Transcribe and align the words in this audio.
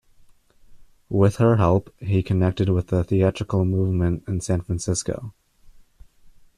With 1.09 1.35
her 1.35 1.57
help, 1.57 1.93
he 1.99 2.23
connected 2.23 2.69
with 2.69 2.87
the 2.87 3.03
theatrical 3.03 3.65
movement 3.65 4.23
in 4.27 4.41
San 4.41 4.61
Francisco. 4.61 5.35